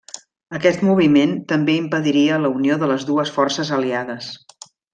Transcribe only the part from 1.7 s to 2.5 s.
impediria